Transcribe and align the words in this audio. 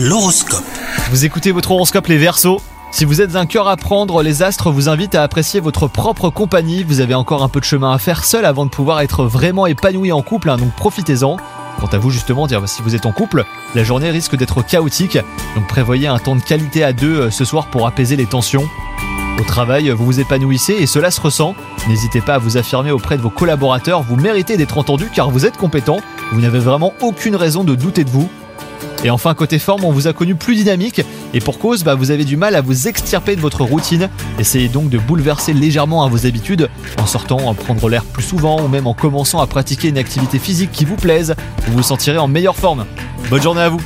L'horoscope. 0.00 0.62
Vous 1.10 1.24
écoutez 1.24 1.50
votre 1.50 1.72
horoscope 1.72 2.06
les 2.06 2.18
Verseaux. 2.18 2.62
Si 2.92 3.04
vous 3.04 3.20
êtes 3.20 3.34
un 3.34 3.46
cœur 3.46 3.66
à 3.66 3.76
prendre, 3.76 4.22
les 4.22 4.44
astres 4.44 4.70
vous 4.70 4.88
invitent 4.88 5.16
à 5.16 5.24
apprécier 5.24 5.58
votre 5.58 5.88
propre 5.88 6.30
compagnie. 6.30 6.84
Vous 6.84 7.00
avez 7.00 7.16
encore 7.16 7.42
un 7.42 7.48
peu 7.48 7.58
de 7.58 7.64
chemin 7.64 7.92
à 7.92 7.98
faire 7.98 8.22
seul 8.22 8.44
avant 8.44 8.64
de 8.64 8.70
pouvoir 8.70 9.00
être 9.00 9.24
vraiment 9.24 9.66
épanoui 9.66 10.12
en 10.12 10.22
couple, 10.22 10.50
hein, 10.50 10.56
donc 10.56 10.72
profitez-en. 10.76 11.36
Quant 11.80 11.88
à 11.88 11.98
vous 11.98 12.10
justement, 12.10 12.46
dire 12.46 12.62
si 12.68 12.80
vous 12.82 12.94
êtes 12.94 13.06
en 13.06 13.12
couple, 13.12 13.44
la 13.74 13.82
journée 13.82 14.10
risque 14.10 14.36
d'être 14.36 14.64
chaotique, 14.64 15.18
donc 15.56 15.66
prévoyez 15.66 16.06
un 16.06 16.18
temps 16.18 16.36
de 16.36 16.42
qualité 16.42 16.84
à 16.84 16.92
deux 16.92 17.22
euh, 17.22 17.30
ce 17.32 17.44
soir 17.44 17.66
pour 17.66 17.84
apaiser 17.84 18.14
les 18.14 18.26
tensions. 18.26 18.68
Au 19.40 19.42
travail, 19.42 19.90
vous 19.90 20.04
vous 20.04 20.20
épanouissez 20.20 20.74
et 20.74 20.86
cela 20.86 21.10
se 21.10 21.20
ressent. 21.20 21.56
N'hésitez 21.88 22.20
pas 22.20 22.34
à 22.34 22.38
vous 22.38 22.56
affirmer 22.56 22.92
auprès 22.92 23.16
de 23.16 23.22
vos 23.22 23.30
collaborateurs, 23.30 24.02
vous 24.02 24.14
méritez 24.14 24.56
d'être 24.56 24.78
entendu 24.78 25.10
car 25.12 25.30
vous 25.30 25.44
êtes 25.44 25.56
compétent, 25.56 25.98
vous 26.30 26.40
n'avez 26.40 26.60
vraiment 26.60 26.92
aucune 27.00 27.34
raison 27.34 27.64
de 27.64 27.74
douter 27.74 28.04
de 28.04 28.10
vous. 28.10 28.30
Et 29.04 29.10
enfin, 29.10 29.34
côté 29.34 29.58
forme, 29.58 29.84
on 29.84 29.92
vous 29.92 30.08
a 30.08 30.12
connu 30.12 30.34
plus 30.34 30.56
dynamique, 30.56 31.02
et 31.32 31.40
pour 31.40 31.58
cause, 31.58 31.84
bah, 31.84 31.94
vous 31.94 32.10
avez 32.10 32.24
du 32.24 32.36
mal 32.36 32.54
à 32.54 32.60
vous 32.60 32.88
extirper 32.88 33.36
de 33.36 33.40
votre 33.40 33.62
routine. 33.62 34.08
Essayez 34.38 34.68
donc 34.68 34.90
de 34.90 34.98
bouleverser 34.98 35.52
légèrement 35.52 36.02
à 36.04 36.08
vos 36.08 36.26
habitudes, 36.26 36.68
en 37.00 37.06
sortant, 37.06 37.50
à 37.50 37.54
prendre 37.54 37.88
l'air 37.88 38.04
plus 38.04 38.24
souvent, 38.24 38.60
ou 38.60 38.68
même 38.68 38.86
en 38.86 38.94
commençant 38.94 39.40
à 39.40 39.46
pratiquer 39.46 39.88
une 39.88 39.98
activité 39.98 40.38
physique 40.38 40.72
qui 40.72 40.84
vous 40.84 40.96
plaise, 40.96 41.34
vous 41.66 41.74
vous 41.74 41.82
sentirez 41.82 42.18
en 42.18 42.28
meilleure 42.28 42.56
forme. 42.56 42.86
Bonne 43.30 43.42
journée 43.42 43.62
à 43.62 43.68
vous 43.68 43.80